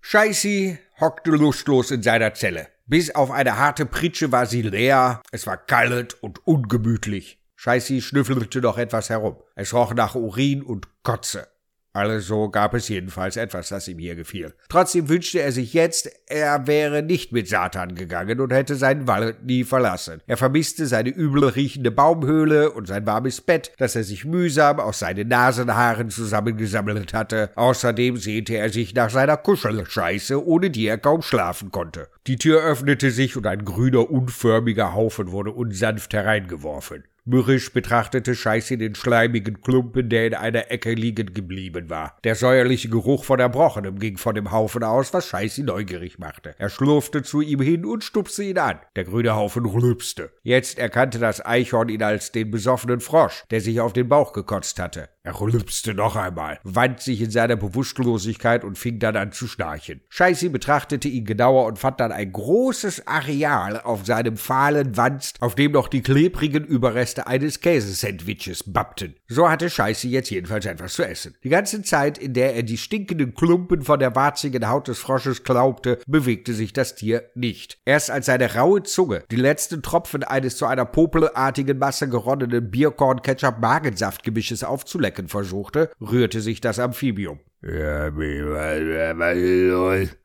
Scheißi 0.00 0.78
hockte 1.00 1.30
lustlos 1.30 1.90
in 1.90 2.02
seiner 2.02 2.34
Zelle. 2.34 2.68
Bis 2.92 3.14
auf 3.14 3.30
eine 3.30 3.56
harte 3.56 3.86
Pritsche 3.86 4.32
war 4.32 4.44
sie 4.44 4.60
leer, 4.60 5.22
es 5.30 5.46
war 5.46 5.56
kalt 5.56 6.22
und 6.22 6.46
ungemütlich. 6.46 7.38
Scheißi 7.56 8.02
schnüffelte 8.02 8.60
noch 8.60 8.76
etwas 8.76 9.08
herum. 9.08 9.36
Es 9.54 9.72
roch 9.72 9.94
nach 9.94 10.14
Urin 10.14 10.62
und 10.62 10.88
Kotze. 11.02 11.48
Also 11.92 12.48
gab 12.48 12.72
es 12.74 12.88
jedenfalls 12.88 13.36
etwas, 13.36 13.68
das 13.68 13.86
ihm 13.86 13.98
hier 13.98 14.14
gefiel. 14.14 14.54
Trotzdem 14.68 15.08
wünschte 15.08 15.40
er 15.40 15.52
sich 15.52 15.74
jetzt, 15.74 16.10
er 16.26 16.66
wäre 16.66 17.02
nicht 17.02 17.32
mit 17.32 17.48
Satan 17.48 17.94
gegangen 17.94 18.40
und 18.40 18.52
hätte 18.52 18.76
seinen 18.76 19.06
Wald 19.06 19.44
nie 19.44 19.64
verlassen. 19.64 20.22
Er 20.26 20.38
vermisste 20.38 20.86
seine 20.86 21.10
übel 21.10 21.44
riechende 21.44 21.90
Baumhöhle 21.90 22.70
und 22.70 22.86
sein 22.86 23.06
warmes 23.06 23.42
Bett, 23.42 23.72
das 23.76 23.94
er 23.94 24.04
sich 24.04 24.24
mühsam 24.24 24.80
aus 24.80 25.00
seinen 25.00 25.28
Nasenhaaren 25.28 26.08
zusammengesammelt 26.08 27.12
hatte. 27.12 27.50
Außerdem 27.56 28.16
sehnte 28.16 28.56
er 28.56 28.70
sich 28.70 28.94
nach 28.94 29.10
seiner 29.10 29.36
Kuschelscheiße, 29.36 30.44
ohne 30.44 30.70
die 30.70 30.86
er 30.86 30.98
kaum 30.98 31.20
schlafen 31.20 31.70
konnte. 31.70 32.08
Die 32.26 32.36
Tür 32.36 32.62
öffnete 32.62 33.10
sich 33.10 33.36
und 33.36 33.46
ein 33.46 33.64
grüner, 33.64 34.10
unförmiger 34.10 34.94
Haufen 34.94 35.30
wurde 35.30 35.52
unsanft 35.52 36.14
hereingeworfen. 36.14 37.04
Mürrisch 37.24 37.72
betrachtete 37.72 38.34
Scheiße 38.34 38.78
den 38.78 38.96
schleimigen 38.96 39.60
Klumpen, 39.60 40.08
der 40.08 40.26
in 40.26 40.34
einer 40.34 40.72
Ecke 40.72 40.92
liegen 40.92 41.32
geblieben 41.32 41.88
war. 41.88 42.18
Der 42.24 42.34
säuerliche 42.34 42.88
Geruch 42.88 43.22
von 43.22 43.38
Erbrochenem 43.38 44.00
ging 44.00 44.16
von 44.16 44.34
dem 44.34 44.50
Haufen 44.50 44.82
aus, 44.82 45.14
was 45.14 45.28
Scheiße 45.28 45.62
neugierig 45.62 46.18
machte. 46.18 46.56
Er 46.58 46.68
schlurfte 46.68 47.22
zu 47.22 47.40
ihm 47.40 47.60
hin 47.60 47.86
und 47.86 48.02
stupste 48.02 48.42
ihn 48.42 48.58
an. 48.58 48.80
Der 48.96 49.04
grüne 49.04 49.36
Haufen 49.36 49.66
rülpste. 49.66 50.32
Jetzt 50.42 50.80
erkannte 50.80 51.20
das 51.20 51.46
Eichhorn 51.46 51.90
ihn 51.90 52.02
als 52.02 52.32
den 52.32 52.50
besoffenen 52.50 52.98
Frosch, 52.98 53.44
der 53.52 53.60
sich 53.60 53.80
auf 53.80 53.92
den 53.92 54.08
Bauch 54.08 54.32
gekotzt 54.32 54.80
hatte. 54.80 55.08
Er 55.22 55.40
rülpste 55.40 55.94
noch 55.94 56.16
einmal, 56.16 56.58
wand 56.64 56.98
sich 56.98 57.20
in 57.20 57.30
seiner 57.30 57.54
Bewusstlosigkeit 57.54 58.64
und 58.64 58.76
fing 58.76 58.98
dann 58.98 59.14
an 59.14 59.30
zu 59.30 59.46
schnarchen. 59.46 60.00
Scheißi 60.08 60.48
betrachtete 60.48 61.06
ihn 61.06 61.24
genauer 61.24 61.66
und 61.66 61.78
fand 61.78 62.00
dann 62.00 62.10
ein 62.10 62.32
großes 62.32 63.06
Areal 63.06 63.80
auf 63.80 64.04
seinem 64.04 64.36
fahlen 64.36 64.96
Wanst, 64.96 65.40
auf 65.40 65.54
dem 65.54 65.70
noch 65.70 65.86
die 65.86 66.02
klebrigen 66.02 66.64
Überreste 66.64 67.11
eines 67.20 67.60
Käsesandwiches 67.60 68.64
bappten. 68.66 69.14
So 69.28 69.48
hatte 69.48 69.70
Scheißi 69.70 70.08
jetzt 70.08 70.30
jedenfalls 70.30 70.66
etwas 70.66 70.94
zu 70.94 71.06
essen. 71.06 71.36
Die 71.44 71.48
ganze 71.48 71.82
Zeit, 71.82 72.18
in 72.18 72.34
der 72.34 72.54
er 72.54 72.62
die 72.62 72.78
stinkenden 72.78 73.34
Klumpen 73.34 73.82
von 73.82 73.98
der 73.98 74.14
warzigen 74.14 74.68
Haut 74.68 74.88
des 74.88 74.98
Frosches 74.98 75.44
glaubte, 75.44 75.98
bewegte 76.06 76.54
sich 76.54 76.72
das 76.72 76.94
Tier 76.94 77.24
nicht. 77.34 77.78
Erst 77.84 78.10
als 78.10 78.26
seine 78.26 78.54
raue 78.54 78.82
Zunge 78.82 79.24
die 79.30 79.36
letzten 79.36 79.82
Tropfen 79.82 80.24
eines 80.24 80.56
zu 80.56 80.66
einer 80.66 80.84
popelartigen 80.84 81.78
Masse 81.78 82.08
geronnenen 82.08 82.70
Bierkorn-Ketchup-Magensaftgemisches 82.70 84.64
aufzulecken 84.64 85.28
versuchte, 85.28 85.90
rührte 86.00 86.40
sich 86.40 86.60
das 86.60 86.78
Amphibium. 86.78 87.40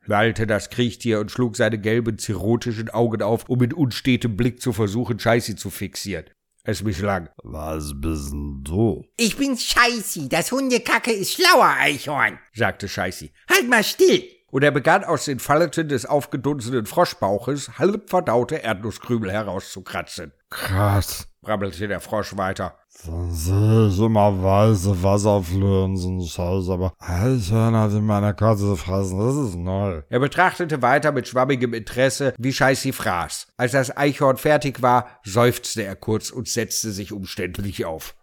lallte 0.08 0.48
das 0.48 0.72
Kriechtier 0.72 1.20
und 1.20 1.30
schlug 1.30 1.56
seine 1.56 1.78
gelben, 1.78 2.18
zirrhotischen 2.18 2.90
Augen 2.90 3.22
auf, 3.22 3.48
um 3.48 3.60
mit 3.60 3.76
unstetem 3.76 4.36
Blick 4.36 4.60
zu 4.60 4.74
versuchen, 4.74 5.20
Scheißi 5.20 5.56
zu 5.56 5.70
fixieren. 5.70 6.26
Es 6.70 6.84
misslang. 6.84 7.30
Was 7.44 7.94
bist 7.96 8.34
denn 8.34 8.62
du? 8.62 9.06
Ich 9.16 9.38
bin 9.38 9.58
Scheißi. 9.58 10.28
Das 10.28 10.52
Hundekacke 10.52 11.14
ist 11.14 11.32
schlauer, 11.32 11.74
Eichhorn. 11.80 12.40
sagte 12.54 12.90
Scheißi. 12.90 13.32
Halt 13.50 13.70
mal 13.70 13.86
still. 13.86 14.26
Und 14.52 14.64
er 14.66 14.72
begann 14.72 15.06
aus 15.06 15.24
den 15.24 15.40
Falleten 15.40 15.88
des 15.88 16.06
aufgedunsenen 16.06 16.86
Froschbauches 16.86 17.80
halb 17.80 18.10
verdaute 18.10 18.56
Erdnusskrümel 18.56 19.32
herauszukratzen. 19.32 20.34
Krass. 20.50 21.30
Brabbelte 21.48 21.88
der 21.88 22.02
Frosch 22.02 22.36
weiter. 22.36 22.76
Ich 22.94 24.00
immer 24.00 24.44
weiße 24.44 25.02
Wasserflöhen, 25.02 26.28
Scheiß, 26.28 26.70
aber 26.70 26.94
Eichhörner, 27.00 27.88
die 27.88 28.02
meine 28.02 28.34
Katze 28.34 28.76
fressen, 28.76 29.18
das 29.18 29.36
ist 29.50 29.56
neu. 29.56 30.02
Er 30.10 30.20
betrachtete 30.20 30.82
weiter 30.82 31.14
mit 31.14 31.28
schwammigem 31.28 31.74
Interesse, 31.74 32.34
wie 32.38 32.52
Scheißi 32.52 32.92
fraß. 32.92 33.48
Als 33.56 33.72
das 33.72 33.96
Eichhorn 33.96 34.36
fertig 34.36 34.82
war, 34.82 35.08
seufzte 35.24 35.84
er 35.84 35.96
kurz 35.96 36.32
und 36.32 36.50
setzte 36.50 36.92
sich 36.92 37.14
umständlich 37.14 37.86
auf. 37.86 38.16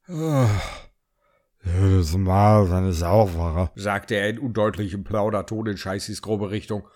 Jedes 1.65 2.15
Mal, 2.19 2.71
wenn 2.71 2.91
ich 2.91 3.03
aufwache, 3.03 3.71
sagte 3.75 4.17
er 4.17 4.29
in 4.29 4.39
undeutlichem 4.39 5.03
Plauderton 5.03 5.67
in 5.67 5.77
Scheißis 5.79 6.21
grobe 6.21 6.51
Richtung. 6.51 6.87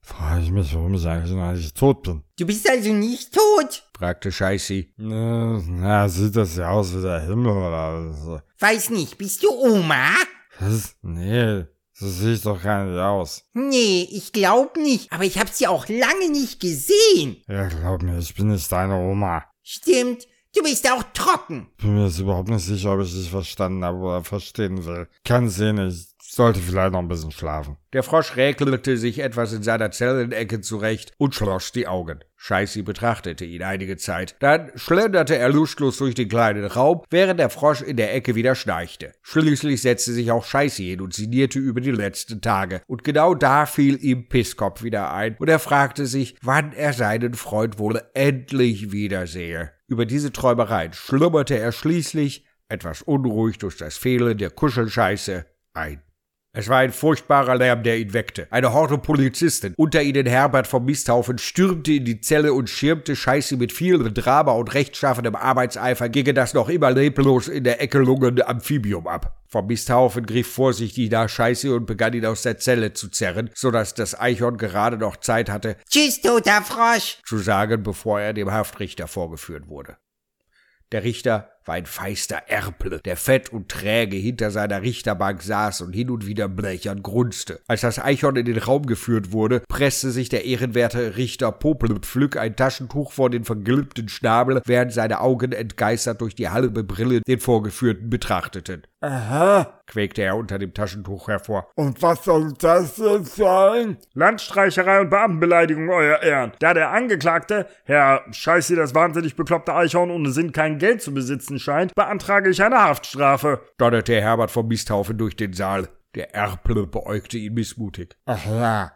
Frage 0.00 0.42
ich 0.42 0.50
mich, 0.50 0.74
warum 0.74 0.94
ich 0.94 1.06
eigentlich 1.06 1.32
nicht 1.32 1.76
tot 1.76 2.02
bin. 2.02 2.22
Du 2.38 2.46
bist 2.46 2.68
also 2.68 2.92
nicht 2.92 3.34
tot? 3.34 3.84
fragte 3.96 4.30
Scheißi. 4.32 4.94
Ne, 4.96 5.62
Na, 5.66 6.08
sieht 6.08 6.36
das 6.36 6.56
ja 6.56 6.70
aus 6.70 6.96
wie 6.96 7.02
der 7.02 7.20
Himmel 7.20 7.52
oder 7.52 8.12
so. 8.12 8.40
Weiß 8.58 8.90
nicht, 8.90 9.18
bist 9.18 9.42
du 9.42 9.50
Oma? 9.50 10.12
Was? 10.60 10.94
Nee, 11.02 11.64
so 11.92 12.08
sehe 12.08 12.34
ich 12.34 12.42
doch 12.42 12.62
gar 12.62 12.84
nicht 12.84 12.98
aus. 12.98 13.44
Nee, 13.54 14.08
ich 14.10 14.32
glaub 14.32 14.76
nicht. 14.76 15.12
Aber 15.12 15.24
ich 15.24 15.38
hab 15.38 15.48
sie 15.48 15.66
auch 15.66 15.88
lange 15.88 16.30
nicht 16.30 16.60
gesehen. 16.60 17.42
Ja, 17.48 17.66
glaub 17.66 18.02
mir, 18.02 18.18
ich 18.18 18.34
bin 18.34 18.48
nicht 18.48 18.70
deine 18.70 18.94
Oma. 18.96 19.44
Stimmt, 19.62 20.26
du 20.56 20.62
bist 20.62 20.88
auch 20.90 21.02
trocken. 21.12 21.68
Bin 21.78 21.94
mir 21.96 22.06
jetzt 22.06 22.20
überhaupt 22.20 22.48
nicht 22.48 22.64
sicher, 22.64 22.94
ob 22.94 23.00
ich 23.02 23.12
dich 23.12 23.30
verstanden 23.30 23.84
habe 23.84 23.98
oder 23.98 24.22
verstehen 24.24 24.84
will. 24.86 25.08
Kann 25.24 25.48
sehen, 25.48 25.78
ich 25.88 26.06
sollte 26.34 26.60
vielleicht 26.60 26.92
noch 26.92 27.00
ein 27.00 27.08
bisschen 27.08 27.32
schlafen. 27.32 27.76
Der 27.92 28.02
Frosch 28.02 28.36
räkelte 28.36 28.96
sich 28.96 29.20
etwas 29.20 29.52
in 29.52 29.62
seiner 29.62 29.90
Zellenecke 29.90 30.60
zurecht 30.60 31.12
und 31.16 31.34
schloss 31.34 31.72
die 31.72 31.86
Augen. 31.86 32.20
Scheißi 32.36 32.82
betrachtete 32.82 33.44
ihn 33.44 33.62
einige 33.62 33.96
Zeit. 33.96 34.36
Dann 34.40 34.70
schlenderte 34.76 35.36
er 35.36 35.48
lustlos 35.48 35.96
durch 35.96 36.14
den 36.14 36.28
kleinen 36.28 36.66
Raum, 36.66 37.02
während 37.10 37.40
der 37.40 37.50
Frosch 37.50 37.82
in 37.82 37.96
der 37.96 38.14
Ecke 38.14 38.34
wieder 38.34 38.54
schnarchte. 38.54 39.12
Schließlich 39.22 39.82
setzte 39.82 40.12
sich 40.12 40.30
auch 40.30 40.44
Scheißi 40.44 40.84
hin 40.84 41.00
und 41.00 41.14
sinnierte 41.14 41.58
über 41.58 41.80
die 41.80 41.90
letzten 41.90 42.40
Tage. 42.40 42.82
Und 42.86 43.04
genau 43.04 43.34
da 43.34 43.66
fiel 43.66 44.02
ihm 44.02 44.28
Pisskopf 44.28 44.82
wieder 44.82 45.12
ein, 45.12 45.36
und 45.38 45.48
er 45.48 45.58
fragte 45.58 46.06
sich, 46.06 46.36
wann 46.42 46.72
er 46.72 46.92
seinen 46.92 47.34
Freund 47.34 47.78
wohl 47.78 48.02
endlich 48.14 48.92
wiedersehe. 48.92 49.72
Über 49.88 50.06
diese 50.06 50.30
Träumereien 50.30 50.92
schlummerte 50.92 51.58
er 51.58 51.72
schließlich, 51.72 52.46
etwas 52.68 53.02
unruhig 53.02 53.58
durch 53.58 53.78
das 53.78 53.96
Fehlen 53.96 54.36
der 54.36 54.50
Kuschelscheiße, 54.50 55.46
ein. 55.72 56.02
Es 56.58 56.68
war 56.68 56.78
ein 56.78 56.90
furchtbarer 56.90 57.54
Lärm, 57.54 57.84
der 57.84 57.98
ihn 57.98 58.12
weckte. 58.12 58.48
Eine 58.50 58.72
Horde 58.72 58.98
Polizisten, 58.98 59.74
unter 59.76 60.02
ihnen 60.02 60.26
Herbert 60.26 60.66
vom 60.66 60.84
Misthaufen, 60.86 61.38
stürmte 61.38 61.92
in 61.92 62.04
die 62.04 62.20
Zelle 62.20 62.52
und 62.52 62.68
schirmte 62.68 63.14
Scheiße 63.14 63.56
mit 63.56 63.72
viel 63.72 64.12
Drama 64.12 64.50
und 64.50 64.74
rechtschaffenem 64.74 65.36
Arbeitseifer 65.36 66.08
gegen 66.08 66.34
das 66.34 66.54
noch 66.54 66.68
immer 66.68 66.90
leblos 66.90 67.46
in 67.46 67.62
der 67.62 67.80
Ecke 67.80 67.98
lungende 67.98 68.48
Amphibium 68.48 69.06
ab. 69.06 69.40
Vom 69.46 69.68
Misthaufen 69.68 70.26
griff 70.26 70.52
vorsichtig 70.52 71.12
nach 71.12 71.28
Scheiße 71.28 71.72
und 71.72 71.86
begann 71.86 72.12
ihn 72.12 72.26
aus 72.26 72.42
der 72.42 72.58
Zelle 72.58 72.92
zu 72.92 73.08
zerren, 73.08 73.50
so 73.54 73.70
dass 73.70 73.94
das 73.94 74.18
Eichhorn 74.18 74.56
gerade 74.56 74.96
noch 74.98 75.18
Zeit 75.18 75.50
hatte, 75.50 75.76
Tschüss, 75.88 76.20
toter 76.20 76.62
Frosch. 76.62 77.18
zu 77.24 77.38
sagen, 77.38 77.84
bevor 77.84 78.20
er 78.20 78.32
dem 78.32 78.50
Haftrichter 78.50 79.06
vorgeführt 79.06 79.68
wurde. 79.68 79.96
Der 80.90 81.04
Richter 81.04 81.50
war 81.68 81.74
ein 81.74 81.86
feister 81.86 82.42
Erpel, 82.48 82.98
der 83.04 83.16
fett 83.16 83.52
und 83.52 83.68
träge 83.68 84.16
hinter 84.16 84.50
seiner 84.50 84.82
Richterbank 84.82 85.42
saß 85.42 85.82
und 85.82 85.92
hin 85.92 86.10
und 86.10 86.26
wieder 86.26 86.48
blechern 86.48 87.02
grunzte. 87.02 87.60
Als 87.68 87.82
das 87.82 87.98
Eichhorn 88.02 88.36
in 88.36 88.46
den 88.46 88.58
Raum 88.58 88.86
geführt 88.86 89.32
wurde, 89.32 89.62
presste 89.68 90.10
sich 90.10 90.28
der 90.30 90.44
ehrenwerte 90.46 91.16
Richter 91.16 91.52
Popelpflück 91.52 92.36
ein 92.36 92.56
Taschentuch 92.56 93.12
vor 93.12 93.30
den 93.30 93.44
vergilbten 93.44 94.08
Schnabel, 94.08 94.62
während 94.64 94.92
seine 94.92 95.20
Augen 95.20 95.52
entgeistert 95.52 96.20
durch 96.22 96.34
die 96.34 96.48
halbe 96.48 96.82
Brille 96.82 97.20
den 97.20 97.38
Vorgeführten 97.38 98.10
betrachteten. 98.10 98.82
Aha, 99.00 99.80
Quäkte 99.86 100.22
er 100.22 100.36
unter 100.36 100.58
dem 100.58 100.74
Taschentuch 100.74 101.28
hervor. 101.28 101.68
und 101.76 102.02
was 102.02 102.24
soll 102.24 102.52
das 102.58 102.96
jetzt 102.98 103.36
sein? 103.36 103.96
Landstreicherei 104.14 105.00
und 105.00 105.10
Beamtenbeleidigung, 105.10 105.88
Euer 105.88 106.20
Ehren. 106.20 106.52
Da 106.58 106.74
der 106.74 106.90
Angeklagte, 106.90 107.66
Herr 107.84 108.22
Scheiße, 108.32 108.74
das 108.74 108.94
wahnsinnig 108.96 109.36
bekloppte 109.36 109.74
Eichhorn 109.74 110.10
ohne 110.10 110.30
Sinn 110.30 110.50
kein 110.52 110.78
Geld 110.78 111.00
zu 111.00 111.14
besitzen 111.14 111.57
scheint, 111.58 111.94
beantrage 111.94 112.50
ich 112.50 112.62
eine 112.62 112.82
Haftstrafe. 112.82 113.62
Donnerte 113.78 114.20
Herbert 114.20 114.50
vom 114.50 114.68
Misthaufen 114.68 115.18
durch 115.18 115.36
den 115.36 115.52
Saal. 115.52 115.88
Der 116.14 116.34
Erpel 116.34 116.86
beäugte 116.86 117.38
ihn 117.38 117.54
missmutig. 117.54 118.16
Ach 118.26 118.44
ja, 118.46 118.92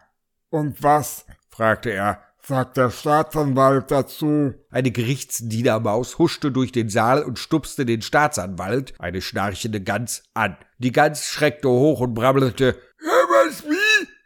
und 0.49 0.81
was 0.83 1.25
Fragte 1.49 1.91
er, 1.91 2.19
sagt 2.41 2.77
der 2.77 2.89
Staatsanwalt 2.89 3.91
dazu? 3.91 4.53
Eine 4.71 4.91
Gerichtsdienermaus 4.91 6.17
huschte 6.17 6.51
durch 6.51 6.71
den 6.71 6.89
Saal 6.89 7.23
und 7.23 7.39
stupste 7.39 7.85
den 7.85 8.01
Staatsanwalt, 8.01 8.93
eine 8.99 9.21
schnarchende 9.21 9.81
Gans, 9.81 10.23
an. 10.33 10.57
Die 10.79 10.91
Gans 10.91 11.25
schreckte 11.27 11.69
hoch 11.69 11.99
und 11.99 12.15
brabbelte. 12.15 12.75
Was 12.99 13.63
wie? 13.63 13.82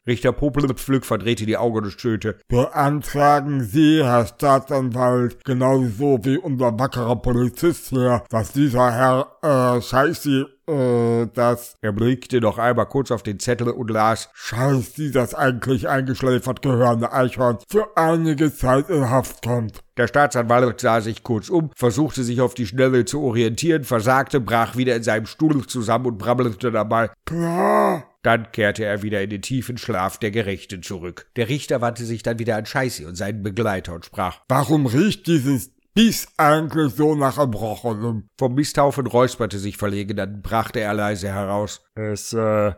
Richter 0.08 0.32
Popelpflück 0.32 1.06
verdrehte 1.06 1.46
die 1.46 1.58
Augen 1.58 1.84
und 1.84 1.92
stöhnte. 1.92 2.38
Beantragen 2.48 3.62
Sie, 3.64 4.04
Herr 4.04 4.26
Staatsanwalt, 4.26 5.44
genauso 5.44 6.20
wie 6.24 6.38
unser 6.38 6.80
wackerer 6.80 7.18
Polizist 7.18 7.90
hier, 7.90 8.24
dass 8.30 8.54
dieser 8.54 8.92
Herr, 8.92 9.76
äh, 9.78 9.82
Scheiße, 9.82 10.48
äh, 10.68 11.28
das 11.34 11.76
Er 11.82 11.92
blickte 11.92 12.40
noch 12.40 12.58
einmal 12.58 12.86
kurz 12.86 13.12
auf 13.12 13.22
den 13.22 13.40
Zettel 13.40 13.70
und 13.70 13.90
las. 13.90 14.30
Scheiße, 14.34 15.12
das 15.12 15.36
eigentlich 15.36 15.90
eingeschläfert 15.90 16.62
gehörende 16.62 17.12
Eichhorn 17.12 17.58
für 17.68 17.88
einige 17.98 18.54
Zeit 18.54 18.90
in 18.90 19.10
Haft 19.10 19.44
kommt. 19.44 19.80
Der 19.98 20.08
Staatsanwalt 20.08 20.80
sah 20.80 21.02
sich 21.02 21.24
kurz 21.24 21.50
um, 21.50 21.72
versuchte 21.76 22.24
sich 22.24 22.40
auf 22.40 22.54
die 22.54 22.68
Schnelle 22.68 23.04
zu 23.04 23.22
orientieren, 23.22 23.84
versagte, 23.84 24.40
brach 24.40 24.78
wieder 24.78 24.96
in 24.96 25.04
seinem 25.04 25.26
Stuhl 25.26 25.66
zusammen 25.68 26.06
und 26.06 26.18
brabbelte 26.18 26.72
dabei. 26.72 27.10
Klar. 27.26 28.07
Dann 28.24 28.52
kehrte 28.52 28.84
er 28.84 29.04
wieder 29.04 29.22
in 29.22 29.30
den 29.30 29.42
tiefen 29.42 29.78
Schlaf 29.78 30.18
der 30.18 30.32
Gerechten 30.32 30.84
zurück. 30.84 31.30
Der 31.36 31.50
Richter 31.50 31.82
wandte 31.82 32.04
sich 32.04 32.24
dann 32.24 32.40
wieder 32.40 32.58
an 32.58 32.66
Scheiße 32.66 33.08
und 33.08 33.16
seinen 33.16 33.44
Begleiter 33.44 33.94
und 33.94 34.06
sprach. 34.06 34.42
Warum 34.50 34.86
riecht 34.86 35.28
dieses 35.28 35.72
Biss 35.94 36.28
eigentlich 36.38 36.94
so 36.94 37.16
nach 37.16 37.38
Erbrochenem? 37.38 38.28
Vom 38.38 38.56
Misthaufen 38.56 39.08
räusperte 39.08 39.60
sich 39.60 39.78
verlegen, 39.78 40.18
dann 40.18 40.42
brachte 40.42 40.80
er 40.80 40.94
leise 40.94 41.30
heraus. 41.30 41.82
Es, 41.96 42.34
äh, 42.34 42.74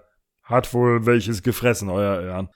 hat 0.50 0.74
wohl 0.74 1.06
welches 1.06 1.44
gefressen, 1.44 1.90
Euer 1.90 2.22
Ehren. 2.22 2.50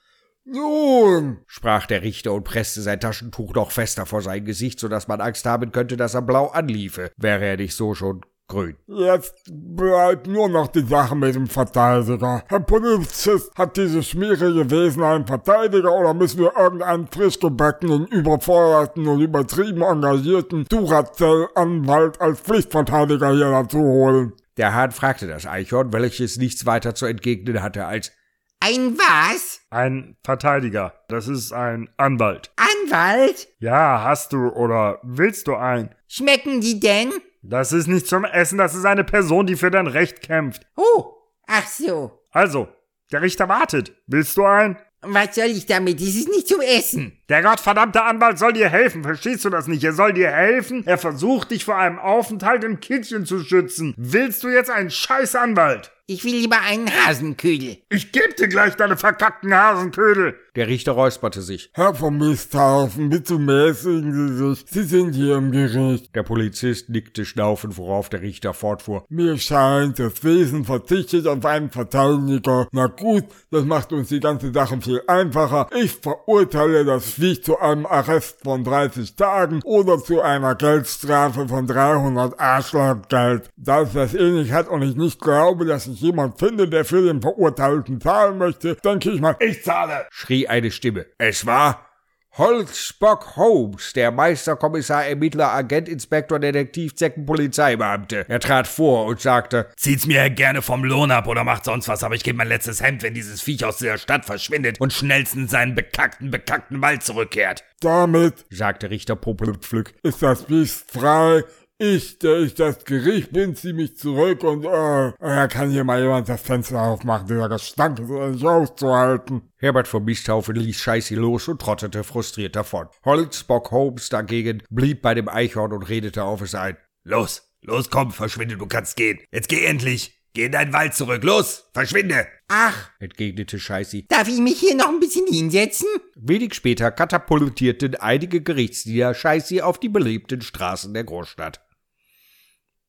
Nun, 0.46 1.40
sprach 1.48 1.86
der 1.86 2.02
Richter 2.02 2.34
und 2.34 2.44
presste 2.44 2.82
sein 2.82 3.00
Taschentuch 3.00 3.54
noch 3.54 3.72
fester 3.72 4.06
vor 4.06 4.22
sein 4.22 4.44
Gesicht, 4.44 4.80
so 4.80 4.90
dass 4.90 5.08
man 5.08 5.22
Angst 5.22 5.46
haben 5.46 5.72
könnte, 5.72 5.96
dass 5.96 6.16
er 6.16 6.22
blau 6.22 6.48
anliefe, 6.48 7.12
wäre 7.16 7.46
er 7.46 7.58
nicht 7.58 7.76
so 7.76 7.94
schon 7.94 8.26
grün. 8.54 8.78
Jetzt 8.88 9.50
bleibt 9.50 10.28
nur 10.28 10.48
noch 10.48 10.68
die 10.68 10.86
Sache 10.86 11.16
mit 11.16 11.36
dem 11.36 11.48
Verteidiger. 11.48 12.44
Herr 12.48 12.60
Polizist, 12.60 13.52
hat 13.58 13.76
dieses 13.76 14.08
schmierige 14.08 14.70
Wesen 14.70 15.04
einen 15.04 15.26
Verteidiger 15.26 15.92
oder 15.92 16.14
müssen 16.14 16.40
wir 16.40 16.54
irgendeinen 16.56 17.08
frisch 17.08 17.40
gebackenen, 17.40 18.08
überforderten 18.08 19.08
und 19.08 19.22
übertrieben 19.22 19.82
engagierten 19.82 20.66
Duracell-Anwalt 20.70 22.22
als 22.22 22.40
Pflichtverteidiger 22.42 23.32
hier 23.32 23.52
dazu 23.52 23.80
holen? 23.80 24.34
Der 24.58 24.74
Hahn 24.74 24.92
fragte 24.92 25.28
das 25.28 25.48
Eichhorn, 25.48 25.92
welches 25.92 26.38
nichts 26.38 26.66
weiter 26.66 26.94
zu 26.94 27.08
entgegnen 27.08 27.64
hatte 27.64 27.86
als 27.86 28.12
Ein 28.60 28.98
was? 28.98 29.62
Ein 29.72 30.16
Verteidiger. 30.24 30.94
Das 31.10 31.28
ist 31.28 31.52
ein 31.52 31.90
Anwalt. 31.98 32.52
Anwalt? 32.56 33.48
Ja, 33.60 34.04
hast 34.04 34.32
du 34.32 34.50
oder 34.50 35.00
willst 35.02 35.48
du 35.48 35.56
einen? 35.56 35.90
Schmecken 36.08 36.62
die 36.62 36.80
denn? 36.80 37.12
Das 37.46 37.74
ist 37.74 37.88
nicht 37.88 38.08
zum 38.08 38.24
Essen, 38.24 38.58
das 38.58 38.74
ist 38.74 38.86
eine 38.86 39.04
Person, 39.04 39.46
die 39.46 39.58
für 39.58 39.70
dein 39.70 39.88
Recht 39.88 40.22
kämpft. 40.22 40.66
Oh, 40.78 41.14
ach 41.46 41.68
so. 41.68 42.22
Also, 42.32 42.70
der 43.12 43.22
Richter 43.22 43.50
wartet. 43.50 43.92
Willst 44.08 44.38
du 44.38 44.46
einen? 44.46 44.78
Was 45.02 45.36
soll 45.36 45.48
ich 45.48 45.66
damit? 45.66 46.00
Das 46.00 46.08
ist 46.08 46.30
nicht 46.30 46.48
zum 46.48 46.62
Essen. 46.62 47.20
Der 47.28 47.42
gottverdammte 47.42 48.02
Anwalt 48.02 48.40
soll 48.40 48.54
dir 48.54 48.70
helfen, 48.70 49.04
verstehst 49.04 49.44
du 49.44 49.50
das 49.50 49.68
nicht? 49.68 49.84
Er 49.84 49.92
soll 49.92 50.14
dir 50.14 50.32
helfen, 50.32 50.88
er 50.88 50.98
versucht 50.98 51.52
dich 51.52 51.66
vor 51.66 51.76
einem 51.76 52.00
Aufenthalt 52.00 52.64
im 52.64 52.80
Kittchen 52.80 53.26
zu 53.26 53.44
schützen. 53.44 53.94
Willst 53.98 54.42
du 54.44 54.48
jetzt 54.48 54.70
einen 54.70 54.90
scheiß 54.90 55.36
Anwalt? 55.36 55.92
Ich 56.06 56.26
will 56.26 56.36
lieber 56.36 56.60
einen 56.60 56.90
Hasenködel. 56.90 57.78
Ich 57.88 58.12
geb 58.12 58.36
dir 58.36 58.50
gleich 58.50 58.76
deine 58.76 58.98
verkackten 58.98 59.54
Hasenködel. 59.54 60.36
Der 60.58 60.68
Richter 60.68 60.92
räusperte 60.92 61.42
sich. 61.42 61.72
Herr 61.74 61.96
von 61.96 62.18
Misthaufen, 62.18 63.10
bitte 63.10 63.40
mäßigen 63.40 64.12
Sie 64.12 64.50
sich. 64.50 64.66
Sie 64.68 64.84
sind 64.84 65.14
hier 65.14 65.38
im 65.38 65.54
Gericht. 65.54 66.14
Der 66.14 66.24
Polizist 66.24 66.90
nickte 66.90 67.24
schnaufend, 67.24 67.78
worauf 67.78 68.10
der 68.10 68.22
Richter 68.22 68.54
fortfuhr. 68.54 69.06
Mir 69.08 69.38
scheint, 69.38 69.98
das 69.98 70.22
Wesen 70.26 70.66
verzichtet 70.66 71.26
auf 71.26 71.46
einen 71.46 71.70
Verteidiger. 71.70 72.68
Na 72.74 72.88
gut, 72.88 73.24
das 73.50 73.64
macht 73.64 73.94
uns 73.94 74.10
die 74.10 74.20
ganze 74.20 74.52
Sache 74.52 74.82
viel 74.82 75.02
einfacher. 75.08 75.70
Ich 75.82 75.94
verurteile 75.94 76.84
das 76.84 77.14
Viech 77.14 77.46
zu 77.46 77.58
einem 77.60 77.86
Arrest 77.86 78.42
von 78.44 78.66
30 78.66 79.16
Tagen 79.16 79.62
oder 79.64 79.98
zu 80.00 80.20
einer 80.20 80.56
Geldstrafe 80.56 81.48
von 81.48 81.66
300 81.66 82.38
Arschlochgeld. 82.38 83.50
Da 83.56 83.84
es 83.84 83.94
das 83.94 84.14
eh 84.14 84.32
nicht 84.32 84.52
hat 84.52 84.68
und 84.68 84.82
ich 84.82 84.98
nicht 84.98 85.22
glaube, 85.22 85.66
dass 85.66 85.88
ich 85.88 85.93
jemand 86.02 86.40
finde, 86.40 86.68
der 86.68 86.86
für 86.86 87.02
den 87.04 87.22
Verurteilten 87.22 88.00
zahlen 88.02 88.38
möchte, 88.38 88.76
denke 88.84 89.12
ich 89.12 89.22
mal, 89.22 89.36
Ich 89.40 89.64
zahle. 89.64 90.08
schrie 90.12 90.48
eine 90.48 90.72
Stimme. 90.72 91.06
Es 91.18 91.46
war 91.46 91.88
Holzbock 92.36 93.36
Holmes, 93.36 93.94
der 93.94 94.10
Meisterkommissar, 94.10 95.06
Ermittler, 95.06 95.52
Agent, 95.54 95.88
Inspektor, 95.88 96.40
Detektiv, 96.40 96.96
Zecken, 96.96 97.28
Polizeibeamte. 97.28 98.26
Er 98.28 98.40
trat 98.40 98.66
vor 98.68 99.06
und 99.06 99.22
sagte, 99.22 99.68
Zieht's 99.78 100.08
mir 100.08 100.28
gerne 100.32 100.64
vom 100.64 100.84
Lohn 100.84 101.12
ab 101.12 101.28
oder 101.28 101.44
macht 101.44 101.66
sonst 101.66 101.88
was, 101.88 102.04
aber 102.04 102.16
ich 102.16 102.24
gebe 102.24 102.38
mein 102.40 102.48
letztes 102.48 102.82
Hemd, 102.82 103.04
wenn 103.04 103.14
dieses 103.14 103.42
Viech 103.42 103.64
aus 103.66 103.78
dieser 103.78 104.00
Stadt 104.00 104.26
verschwindet 104.26 104.82
und 104.82 104.92
schnellstens 104.92 105.44
in 105.44 105.48
seinen 105.48 105.76
bekackten, 105.76 106.32
bekackten 106.32 106.82
Wald 106.82 107.04
zurückkehrt. 107.04 107.64
damit 107.82 108.46
sagte 108.50 108.90
Richter 108.90 109.16
Popelpflück. 109.16 109.94
ist 110.02 110.24
das 110.24 110.44
Biest 110.46 110.90
frei. 110.92 111.44
Ich, 111.80 112.20
der 112.20 112.40
ich 112.42 112.54
das 112.54 112.86
Gericht 112.86 113.32
bin, 113.34 113.56
zieh 113.56 113.74
mich 113.74 113.98
zurück 113.98 114.44
und, 114.44 114.64
äh, 114.64 115.08
äh, 115.08 115.48
kann 115.48 115.72
hier 115.72 115.84
mal 115.84 116.02
jemand 116.02 116.30
das 116.30 116.42
Fenster 116.42 116.82
aufmachen. 116.82 117.28
Dieser 117.28 117.50
Gestank 117.50 118.00
ist 118.00 118.10
nicht 118.10 118.46
auszuhalten. 118.46 119.52
Herbert 119.58 119.88
vom 119.88 120.06
Misthaufen 120.06 120.56
ließ 120.56 120.78
Scheiße 120.78 121.16
los 121.16 121.48
und 121.48 121.60
trottete 121.60 122.04
frustriert 122.04 122.56
davon. 122.56 122.88
Holzbock 123.04 123.72
Holmes 123.72 124.10
dagegen 124.10 124.62
blieb 124.70 125.02
bei 125.02 125.16
dem 125.16 125.28
Eichhorn 125.28 125.74
und 125.74 125.84
redete 125.84 126.24
auf 126.24 126.42
es 126.42 126.54
ein. 126.54 126.78
Los, 127.04 127.52
los, 127.62 127.90
komm, 127.90 128.12
verschwinde, 128.12 128.56
du 128.56 128.68
kannst 128.68 128.96
gehen. 128.96 129.20
Jetzt 129.32 129.50
geh 129.50 129.66
endlich. 129.66 130.23
Geh 130.34 130.46
in 130.46 130.52
deinen 130.52 130.74
Wald 130.74 130.96
zurück. 130.96 131.24
Los, 131.24 131.70
verschwinde. 131.74 132.28
Ach, 132.48 132.90
entgegnete 133.00 133.60
Scheißi. 133.60 134.08
darf 134.08 134.28
ich 134.28 134.40
mich 134.40 134.60
hier 134.60 134.76
noch 134.76 134.90
ein 134.90 135.00
bisschen 135.00 135.28
hinsetzen? 135.28 135.88
Wenig 136.16 136.56
später 136.56 136.92
katapultierten 136.92 137.96
einige 137.96 138.42
Gerichtsdiener 138.42 139.14
Scheißi 139.14 139.62
auf 139.62 139.80
die 139.80 139.90
belebten 139.90 140.42
Straßen 140.42 140.92
der 140.94 141.04
Großstadt. 141.04 141.62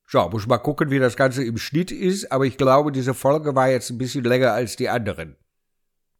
So, 0.06 0.26
muss 0.30 0.46
mal 0.46 0.58
gucken, 0.58 0.90
wie 0.90 0.98
das 0.98 1.16
Ganze 1.16 1.44
im 1.44 1.58
Schnitt 1.58 1.90
ist, 1.90 2.32
aber 2.32 2.44
ich 2.44 2.56
glaube, 2.56 2.92
diese 2.92 3.14
Folge 3.14 3.54
war 3.54 3.68
jetzt 3.68 3.90
ein 3.90 3.98
bisschen 3.98 4.24
länger 4.24 4.52
als 4.52 4.76
die 4.76 4.88
anderen. 4.88 5.36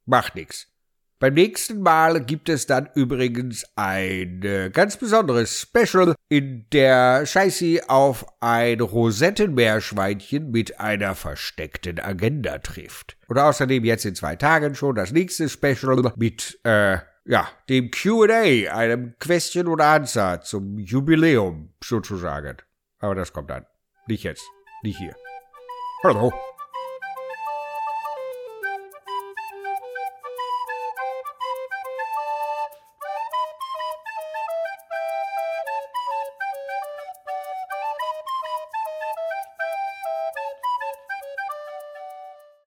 Macht 0.04 0.35
nix. 0.35 0.74
Beim 1.21 1.35
nächsten 1.35 1.80
Mal 1.80 2.25
gibt 2.25 2.49
es 2.49 2.66
dann 2.66 2.88
übrigens 2.94 3.64
ein 3.76 4.42
äh, 4.42 4.71
ganz 4.71 4.97
besonderes 4.97 5.61
Special, 5.61 6.14
in 6.28 6.66
der 6.73 7.25
Scheißi 7.25 7.83
auf 7.87 8.26
ein 8.40 8.80
Rosettenmeerschweinchen 8.80 10.50
mit 10.50 10.80
einer 10.80 11.14
versteckten 11.14 12.00
Agenda 12.00 12.59
trifft. 12.59 13.16
Und 13.28 13.38
außerdem 13.38 13.85
jetzt 13.85 14.04
in 14.04 14.14
zwei 14.14 14.37
Tagen 14.37 14.75
schon 14.75 14.97
das 14.97 15.12
nächste 15.12 15.49
Special 15.49 16.12
mit, 16.16 16.59
äh, 16.64 16.99
ja, 17.25 17.49
dem 17.68 17.90
Q&A, 17.90 18.75
einem 18.75 19.14
Question 19.18 19.68
und 19.68 19.80
Answer 19.80 20.40
zum 20.40 20.78
Jubiläum 20.78 21.73
sozusagen. 21.83 22.56
Aber 22.99 23.14
das 23.14 23.33
kommt 23.33 23.50
dann. 23.50 23.66
Nicht 24.09 24.25
jetzt. 24.25 24.44
Nicht 24.82 24.99
hier. 24.99 25.15
Hallo. 26.02 26.32